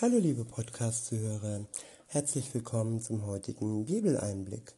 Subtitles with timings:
[0.00, 1.66] Hallo liebe Podcast-Zuhörer,
[2.06, 4.76] herzlich willkommen zum heutigen Bibeleinblick.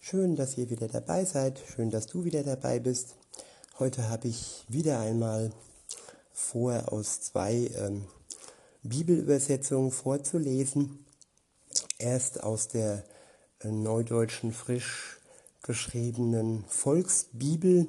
[0.00, 3.16] Schön, dass ihr wieder dabei seid, schön, dass du wieder dabei bist.
[3.78, 5.50] Heute habe ich wieder einmal
[6.32, 8.06] vor, aus zwei ähm,
[8.82, 11.04] Bibelübersetzungen vorzulesen.
[11.98, 13.04] Erst aus der
[13.60, 15.18] äh, neudeutschen frisch
[15.60, 17.88] geschriebenen Volksbibel.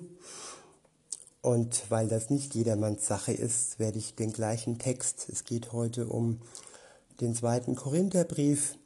[1.48, 6.08] Und weil das nicht jedermanns Sache ist, werde ich den gleichen Text, es geht heute
[6.08, 6.42] um
[7.22, 8.78] den zweiten Korintherbrief,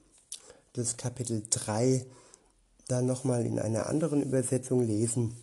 [0.73, 2.05] das Kapitel 3,
[2.87, 5.35] dann nochmal in einer anderen Übersetzung lesen,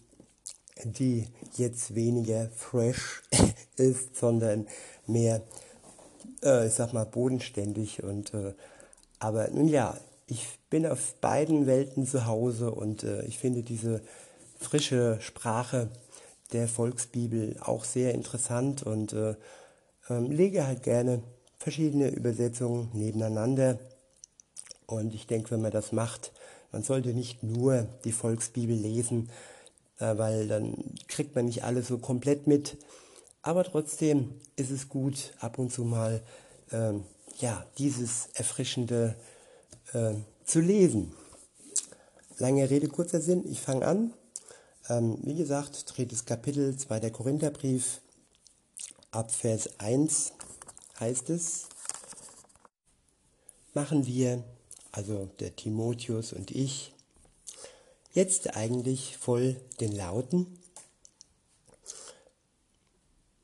[0.85, 1.27] die
[1.57, 3.25] jetzt weniger fresh
[3.77, 4.69] ist, sondern
[5.09, 5.43] mehr,
[6.45, 8.05] äh, ich sag mal, bodenständig.
[8.05, 8.55] Und, äh,
[9.19, 9.99] aber nun ja,
[10.29, 14.03] ich bin auf beiden Welten zu Hause und äh, ich finde diese
[14.61, 15.91] frische Sprache
[16.53, 19.35] der Volksbibel auch sehr interessant und äh,
[20.09, 21.23] äh, lege halt gerne
[21.59, 23.79] verschiedene Übersetzungen nebeneinander.
[24.87, 26.33] Und ich denke, wenn man das macht,
[26.73, 29.31] man sollte nicht nur die Volksbibel lesen,
[29.99, 30.75] äh, weil dann
[31.09, 32.79] kriegt man nicht alles so komplett mit.
[33.43, 36.23] Aber trotzdem ist es gut, ab und zu mal
[36.71, 36.93] äh,
[37.39, 39.15] ja, dieses Erfrischende
[39.93, 41.13] äh, zu lesen.
[42.39, 44.13] Lange Rede, kurzer Sinn, ich fange an.
[44.89, 48.01] Ähm, wie gesagt, drittes Kapitel, zweiter Korintherbrief,
[49.11, 50.33] ab Vers 1
[50.99, 51.69] heißt es,
[53.75, 54.43] machen wir,
[54.91, 56.95] also der Timotheus und ich,
[58.13, 60.59] jetzt eigentlich voll den Lauten.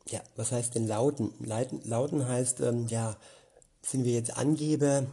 [0.09, 1.33] Ja, was heißt denn Lauten?
[1.41, 3.19] Lauten heißt, ähm, ja,
[3.83, 5.07] sind wir jetzt Angeber,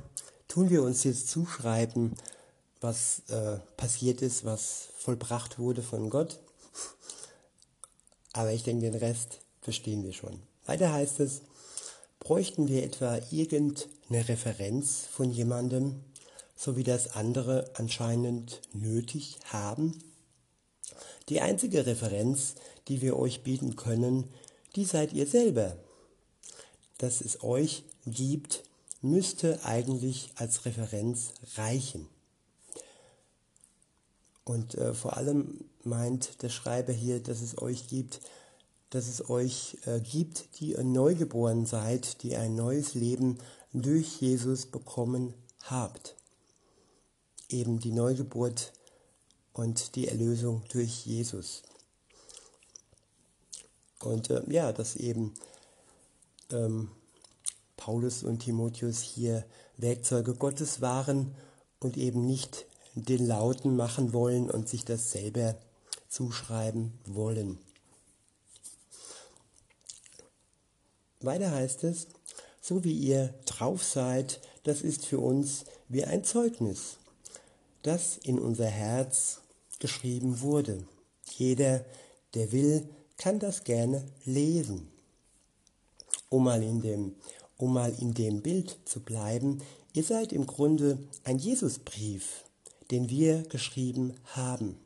[0.47, 2.15] tun wir uns jetzt zuschreiben,
[2.81, 6.39] was äh, passiert ist, was vollbracht wurde von Gott.
[8.33, 10.41] Aber ich denke, den Rest verstehen wir schon.
[10.65, 11.41] Weiter heißt es,
[12.19, 16.03] bräuchten wir etwa irgendeine Referenz von jemandem,
[16.55, 20.03] so wie das andere anscheinend nötig haben?
[21.29, 22.55] Die einzige Referenz,
[22.87, 24.29] die wir euch bieten können,
[24.75, 25.77] die seid ihr selber.
[26.97, 28.63] Dass es euch gibt,
[29.01, 32.07] müsste eigentlich als Referenz reichen.
[34.43, 38.21] Und äh, vor allem meint der Schreiber hier, dass es euch gibt,
[38.89, 43.37] dass es euch äh, gibt, die ihr neugeboren seid, die ein neues Leben
[43.73, 46.15] durch Jesus bekommen habt.
[47.49, 48.73] Eben die Neugeburt
[49.53, 51.63] und die Erlösung durch Jesus.
[53.99, 55.33] Und äh, ja, dass eben
[56.49, 56.89] ähm,
[57.77, 59.45] Paulus und Timotheus hier
[59.77, 61.35] Werkzeuge Gottes waren
[61.79, 62.65] und eben nicht
[62.95, 65.55] den Lauten machen wollen und sich das selber
[66.09, 67.57] zuschreiben wollen.
[71.21, 72.07] Weiter heißt es,
[72.61, 76.97] so wie ihr drauf seid, das ist für uns wie ein Zeugnis,
[77.83, 79.41] das in unser Herz
[79.79, 80.83] geschrieben wurde.
[81.37, 81.85] Jeder,
[82.33, 82.87] der will,
[83.17, 84.87] kann das gerne lesen.
[86.29, 87.15] Um mal in dem,
[87.57, 89.61] um mal in dem Bild zu bleiben,
[89.93, 92.43] ihr seid im Grunde ein Jesusbrief,
[92.91, 94.77] den wir geschrieben haben.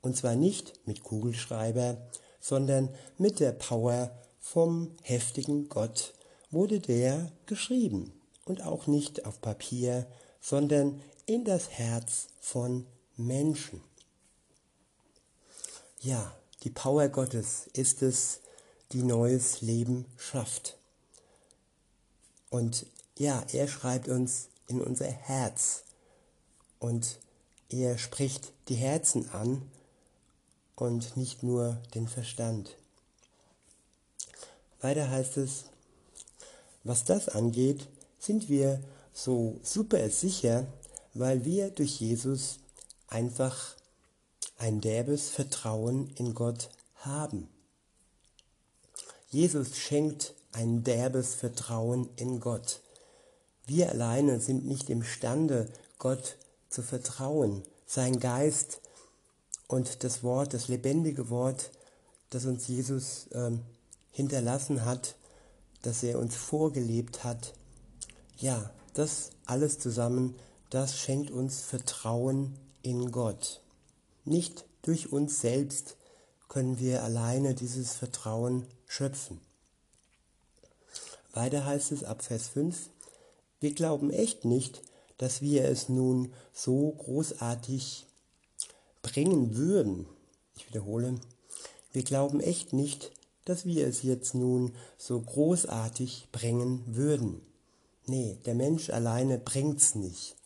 [0.00, 1.98] Und zwar nicht mit Kugelschreiber,
[2.40, 6.14] sondern mit der Power vom heftigen Gott
[6.50, 8.12] wurde der geschrieben.
[8.44, 10.06] Und auch nicht auf Papier,
[10.40, 13.82] sondern in das Herz von Menschen.
[16.00, 18.40] Ja, die Power Gottes ist es,
[18.92, 20.78] die neues Leben schafft.
[22.48, 22.86] Und
[23.18, 25.84] ja, er schreibt uns in unser Herz
[26.78, 27.18] und
[27.70, 29.62] er spricht die Herzen an
[30.76, 32.76] und nicht nur den Verstand.
[34.80, 35.64] Weiter heißt es,
[36.84, 38.80] was das angeht, sind wir
[39.12, 40.66] so super sicher,
[41.14, 42.58] weil wir durch Jesus
[43.08, 43.74] einfach
[44.56, 47.48] ein derbes Vertrauen in Gott haben.
[49.30, 52.80] Jesus schenkt ein derbes Vertrauen in Gott.
[53.66, 56.36] Wir alleine sind nicht imstande, Gott
[56.68, 57.62] zu vertrauen.
[57.86, 58.80] Sein Geist
[59.66, 61.70] und das Wort, das lebendige Wort,
[62.30, 63.62] das uns Jesus ähm,
[64.10, 65.16] hinterlassen hat,
[65.82, 67.54] das er uns vorgelebt hat.
[68.36, 70.34] Ja, das alles zusammen,
[70.70, 73.62] das schenkt uns Vertrauen in Gott.
[74.24, 75.96] Nicht durch uns selbst
[76.48, 79.40] können wir alleine dieses Vertrauen schöpfen.
[81.32, 82.90] Weiter heißt es ab Vers 5,
[83.60, 84.82] wir glauben echt nicht,
[85.18, 88.06] dass wir es nun so großartig
[89.02, 90.06] bringen würden.
[90.56, 91.14] Ich wiederhole,
[91.92, 93.12] wir glauben echt nicht,
[93.44, 97.40] dass wir es jetzt nun so großartig bringen würden.
[98.06, 100.36] Nee, der Mensch alleine bringt's nicht.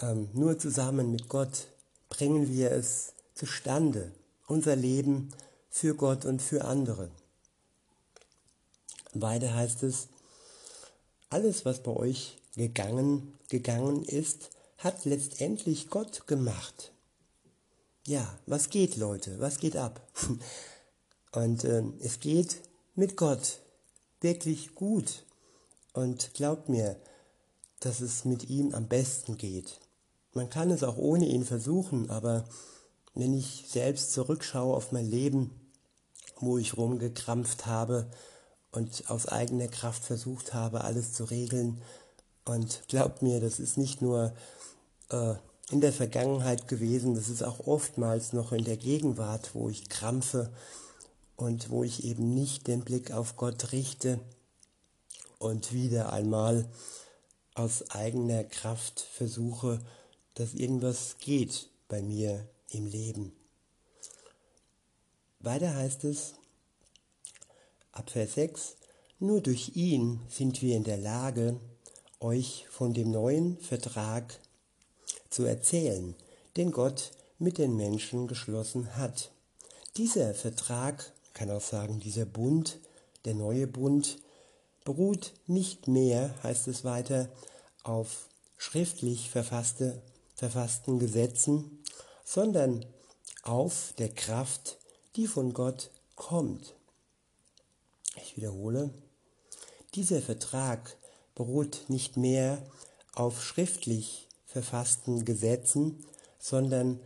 [0.00, 1.68] Ähm, nur zusammen mit Gott
[2.08, 4.12] bringen wir es zustande,
[4.46, 5.30] unser Leben
[5.70, 7.10] für Gott und für andere.
[9.12, 10.08] Weiter heißt es,
[11.30, 16.92] alles, was bei euch gegangen, gegangen ist, hat letztendlich Gott gemacht.
[18.06, 19.40] Ja, was geht, Leute?
[19.40, 20.00] Was geht ab?
[21.32, 22.56] Und äh, es geht
[22.94, 23.60] mit Gott
[24.20, 25.24] wirklich gut.
[25.92, 26.96] Und glaubt mir,
[27.80, 29.80] dass es mit ihm am besten geht.
[30.32, 32.44] Man kann es auch ohne ihn versuchen, aber
[33.14, 35.50] wenn ich selbst zurückschaue auf mein Leben,
[36.38, 38.10] wo ich rumgekrampft habe
[38.72, 41.80] und aus eigener Kraft versucht habe, alles zu regeln,
[42.46, 44.32] und glaubt mir, das ist nicht nur
[45.10, 45.34] äh,
[45.70, 50.50] in der Vergangenheit gewesen, das ist auch oftmals noch in der Gegenwart, wo ich krampfe
[51.34, 54.20] und wo ich eben nicht den Blick auf Gott richte
[55.38, 56.68] und wieder einmal
[57.54, 59.80] aus eigener Kraft versuche,
[60.34, 63.32] dass irgendwas geht bei mir im Leben.
[65.40, 66.34] Weiter heißt es,
[67.92, 68.76] ab Vers 6,
[69.18, 71.58] nur durch ihn sind wir in der Lage,
[72.20, 74.38] euch von dem neuen Vertrag
[75.30, 76.14] zu erzählen,
[76.56, 79.30] den Gott mit den Menschen geschlossen hat.
[79.96, 82.78] Dieser Vertrag, kann auch sagen, dieser Bund,
[83.24, 84.18] der neue Bund,
[84.84, 87.28] beruht nicht mehr, heißt es weiter,
[87.82, 90.00] auf schriftlich verfasste,
[90.34, 91.82] verfassten Gesetzen,
[92.24, 92.86] sondern
[93.42, 94.78] auf der Kraft,
[95.16, 96.74] die von Gott kommt.
[98.16, 98.90] Ich wiederhole,
[99.94, 100.96] dieser Vertrag
[101.36, 102.60] beruht nicht mehr
[103.14, 106.04] auf schriftlich verfassten Gesetzen,
[106.40, 106.98] sondern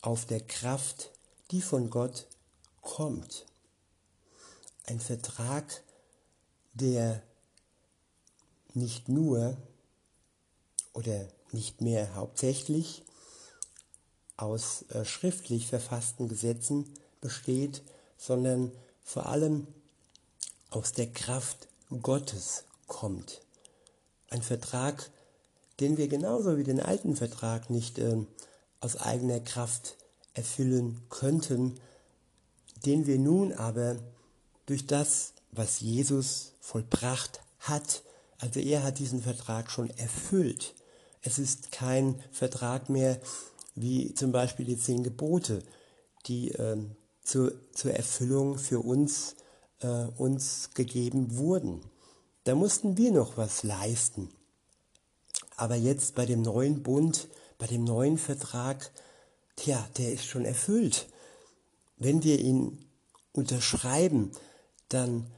[0.00, 1.10] auf der Kraft,
[1.52, 2.26] die von Gott
[2.80, 3.46] kommt.
[4.86, 5.84] Ein Vertrag,
[6.72, 7.22] der
[8.74, 9.56] nicht nur
[10.94, 13.02] oder nicht mehr hauptsächlich
[14.38, 17.82] aus äh, schriftlich verfassten Gesetzen besteht,
[18.16, 18.72] sondern
[19.04, 19.66] vor allem
[20.70, 21.68] aus der Kraft
[22.00, 23.40] Gottes kommt.
[24.28, 25.10] Ein Vertrag,
[25.80, 28.18] den wir genauso wie den alten Vertrag nicht äh,
[28.80, 29.96] aus eigener Kraft
[30.34, 31.80] erfüllen könnten,
[32.84, 33.96] den wir nun aber
[34.66, 38.02] durch das, was Jesus vollbracht hat,
[38.38, 40.74] also er hat diesen Vertrag schon erfüllt.
[41.22, 43.18] Es ist kein Vertrag mehr
[43.74, 45.62] wie zum Beispiel die zehn Gebote,
[46.26, 46.76] die äh,
[47.22, 49.36] zur, zur Erfüllung für uns,
[49.80, 51.80] äh, uns gegeben wurden.
[52.44, 54.28] Da mussten wir noch was leisten.
[55.56, 57.28] Aber jetzt bei dem neuen Bund,
[57.58, 58.90] bei dem neuen Vertrag,
[59.54, 61.06] tja, der ist schon erfüllt.
[61.98, 62.84] Wenn wir ihn
[63.32, 64.32] unterschreiben,
[64.88, 65.30] dann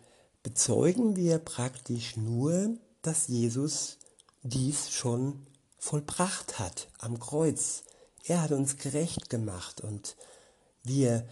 [0.42, 3.98] bezeugen wir praktisch nur, dass Jesus
[4.42, 5.46] dies schon
[5.78, 7.82] vollbracht hat am Kreuz.
[8.24, 10.16] Er hat uns gerecht gemacht und
[10.82, 11.28] wir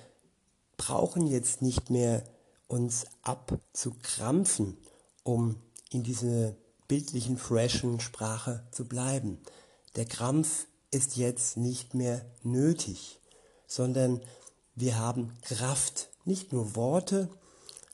[0.76, 2.24] brauchen jetzt nicht mehr
[2.68, 4.76] uns abzukrampfen
[5.22, 5.56] um
[5.90, 6.54] in dieser
[6.88, 9.38] bildlichen, freshen Sprache zu bleiben.
[9.96, 13.20] Der Krampf ist jetzt nicht mehr nötig,
[13.66, 14.20] sondern
[14.74, 17.28] wir haben Kraft, nicht nur Worte,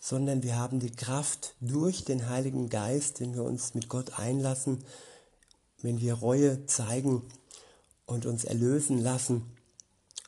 [0.00, 4.84] sondern wir haben die Kraft durch den Heiligen Geist, wenn wir uns mit Gott einlassen,
[5.82, 7.22] wenn wir Reue zeigen
[8.06, 9.42] und uns erlösen lassen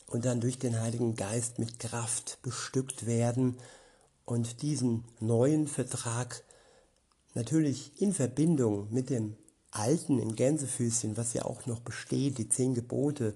[0.06, 3.56] und dann durch den Heiligen Geist mit Kraft bestückt werden
[4.24, 6.42] und diesen neuen Vertrag
[7.34, 9.36] Natürlich in Verbindung mit dem
[9.70, 13.34] Alten in Gänsefüßchen, was ja auch noch besteht, die zehn Gebote,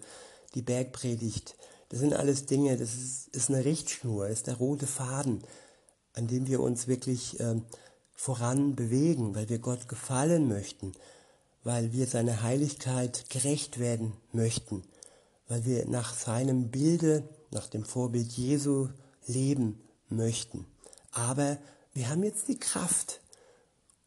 [0.55, 1.57] die Bergpredigt,
[1.89, 5.43] das sind alles Dinge, das ist, ist eine Richtschnur, ist der rote Faden,
[6.15, 7.61] an dem wir uns wirklich äh,
[8.15, 10.93] voran bewegen, weil wir Gott gefallen möchten,
[11.63, 14.83] weil wir seiner Heiligkeit gerecht werden möchten,
[15.47, 18.89] weil wir nach seinem Bilde, nach dem Vorbild Jesu
[19.27, 20.67] leben möchten.
[21.13, 21.59] Aber
[21.93, 23.21] wir haben jetzt die Kraft,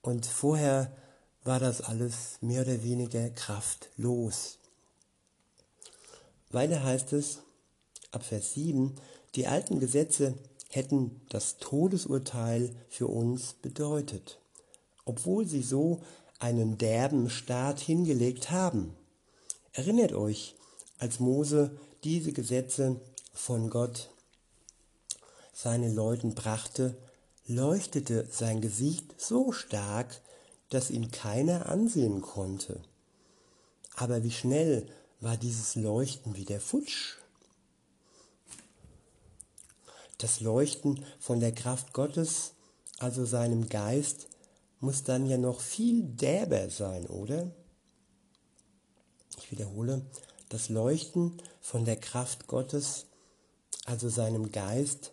[0.08, 0.90] und vorher
[1.44, 4.58] war das alles mehr oder weniger kraftlos.
[6.50, 7.40] Weiter heißt es,
[8.12, 8.96] ab Vers 7,
[9.36, 10.36] die alten Gesetze
[10.70, 14.40] hätten das Todesurteil für uns bedeutet,
[15.04, 16.02] obwohl sie so
[16.40, 18.96] einen derben Staat hingelegt haben.
[19.74, 20.56] Erinnert euch,
[21.00, 23.02] als Mose diese Gesetze
[23.34, 24.10] von Gott
[25.52, 26.96] seinen Leuten brachte,
[27.48, 30.22] leuchtete sein Gesicht so stark,
[30.70, 32.82] dass ihn keiner ansehen konnte.
[33.96, 34.88] Aber wie schnell
[35.20, 37.16] war dieses Leuchten wieder futsch.
[40.18, 42.54] Das Leuchten von der Kraft Gottes,
[43.00, 44.28] also seinem Geist,
[44.80, 47.52] muss dann ja noch viel derber sein, oder?
[49.38, 50.06] Ich wiederhole,
[50.50, 53.06] das Leuchten von der Kraft Gottes,
[53.86, 55.12] also seinem Geist,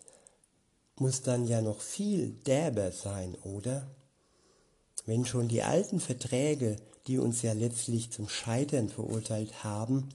[0.97, 3.87] muss dann ja noch viel derber sein, oder?
[5.05, 10.09] Wenn schon die alten Verträge, die uns ja letztlich zum Scheitern verurteilt haben,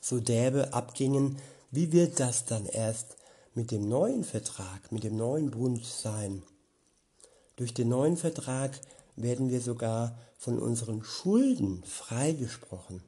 [0.00, 1.38] so derbe abgingen,
[1.70, 3.16] wie wird das dann erst
[3.54, 6.42] mit dem neuen Vertrag, mit dem neuen Bund sein?
[7.56, 8.78] Durch den neuen Vertrag
[9.16, 13.02] werden wir sogar von unseren Schulden freigesprochen.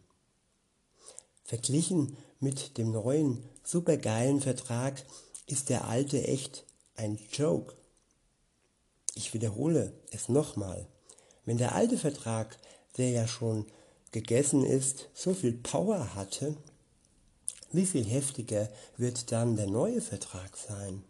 [1.44, 5.04] Verglichen mit dem neuen supergeilen Vertrag
[5.46, 6.64] ist der alte echt
[6.96, 7.74] ein Joke.
[9.14, 10.86] Ich wiederhole es nochmal.
[11.44, 12.56] Wenn der alte Vertrag,
[12.96, 13.66] der ja schon
[14.12, 16.56] gegessen ist, so viel Power hatte,
[17.72, 21.02] wie viel heftiger wird dann der neue Vertrag sein?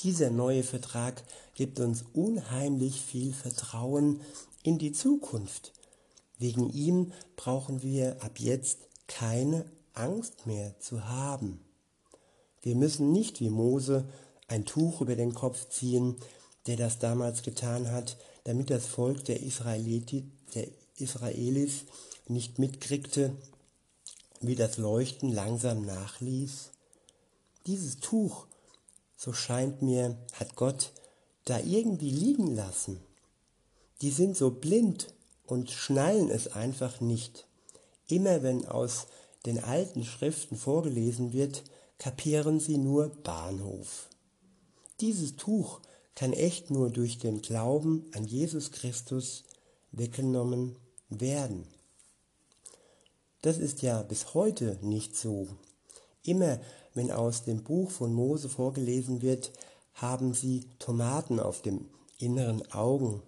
[0.00, 1.22] Dieser neue Vertrag
[1.54, 4.20] gibt uns unheimlich viel Vertrauen
[4.62, 5.72] in die Zukunft.
[6.38, 8.78] Wegen ihm brauchen wir ab jetzt
[9.08, 9.64] keine
[9.94, 11.60] Angst mehr zu haben.
[12.68, 14.04] Wir müssen nicht wie Mose
[14.46, 16.16] ein Tuch über den Kopf ziehen,
[16.66, 21.84] der das damals getan hat, damit das Volk der, Israeliti, der Israelis
[22.26, 23.34] nicht mitkriegte,
[24.42, 26.72] wie das Leuchten langsam nachließ.
[27.66, 28.46] Dieses Tuch,
[29.16, 30.92] so scheint mir, hat Gott
[31.46, 33.00] da irgendwie liegen lassen.
[34.02, 35.14] Die sind so blind
[35.46, 37.46] und schnallen es einfach nicht.
[38.08, 39.06] Immer wenn aus
[39.46, 41.62] den alten Schriften vorgelesen wird,
[41.98, 44.08] kapieren sie nur Bahnhof.
[45.00, 45.80] Dieses Tuch
[46.14, 49.44] kann echt nur durch den Glauben an Jesus Christus
[49.92, 50.76] weggenommen
[51.08, 51.66] werden.
[53.42, 55.48] Das ist ja bis heute nicht so.
[56.24, 56.60] Immer
[56.94, 59.52] wenn aus dem Buch von Mose vorgelesen wird,
[59.94, 61.88] haben sie Tomaten auf dem
[62.18, 63.22] inneren Augen.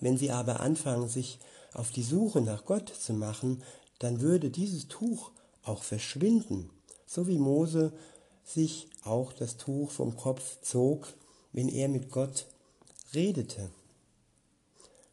[0.00, 1.38] Wenn sie aber anfangen, sich
[1.72, 3.62] auf die Suche nach Gott zu machen,
[4.00, 5.30] dann würde dieses Tuch
[5.62, 6.70] auch verschwinden,
[7.14, 7.92] so wie Mose
[8.44, 11.14] sich auch das Tuch vom Kopf zog,
[11.52, 12.46] wenn er mit Gott
[13.14, 13.70] redete.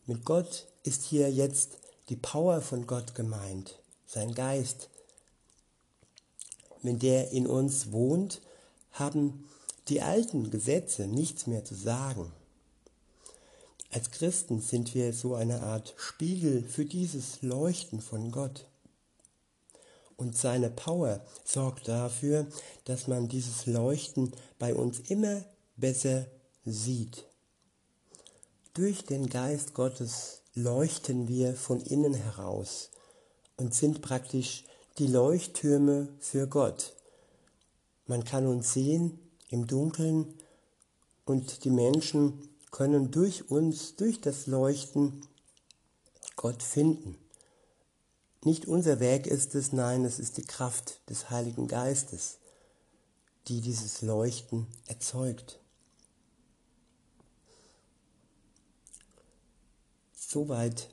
[0.08, 1.78] Mit Gott ist hier jetzt
[2.10, 4.90] die Power von Gott gemeint, sein Geist.
[6.82, 8.42] Wenn der in uns wohnt,
[8.94, 9.48] haben
[9.88, 12.32] die alten Gesetze nichts mehr zu sagen.
[13.92, 18.66] Als Christen sind wir so eine Art Spiegel für dieses Leuchten von Gott.
[20.22, 22.46] Und seine Power sorgt dafür,
[22.86, 25.44] dass man dieses Leuchten bei uns immer
[25.78, 26.28] besser
[26.64, 27.26] sieht.
[28.76, 32.92] Durch den Geist Gottes leuchten wir von innen heraus
[33.58, 34.64] und sind praktisch
[35.00, 36.94] die Leuchttürme für Gott.
[38.06, 39.18] Man kann uns sehen
[39.50, 40.36] im Dunkeln
[41.26, 45.26] und die Menschen können durch uns, durch das Leuchten
[46.36, 47.18] Gott finden.
[48.44, 52.40] Nicht unser Werk ist es, nein, es ist die Kraft des Heiligen Geistes,
[53.48, 55.60] die dieses Leuchten erzeugt.
[60.16, 60.90] Soweit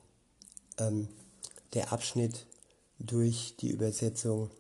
[0.78, 1.08] ähm,
[1.72, 2.46] der Abschnitt
[2.98, 4.50] durch die Übersetzung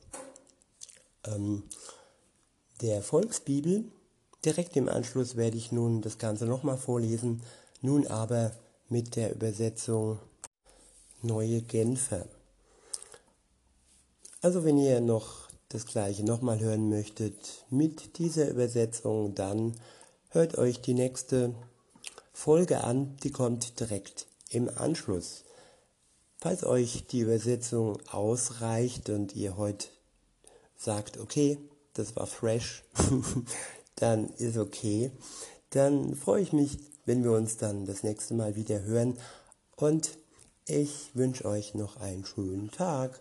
[1.24, 1.64] ähm,
[2.80, 3.84] der Volksbibel.
[4.44, 7.42] Direkt im Anschluss werde ich nun das Ganze nochmal vorlesen,
[7.82, 8.52] nun aber
[8.88, 10.20] mit der Übersetzung
[11.20, 12.24] Neue Genfer.
[14.40, 19.74] Also wenn ihr noch das gleiche nochmal hören möchtet mit dieser Übersetzung, dann
[20.30, 21.54] hört euch die nächste
[22.32, 25.42] Folge an, die kommt direkt im Anschluss.
[26.36, 29.88] Falls euch die Übersetzung ausreicht und ihr heute
[30.76, 31.58] sagt, okay,
[31.94, 32.84] das war fresh,
[33.96, 35.10] dann ist okay.
[35.70, 39.18] Dann freue ich mich, wenn wir uns dann das nächste Mal wieder hören
[39.74, 40.16] und
[40.64, 43.20] ich wünsche euch noch einen schönen Tag.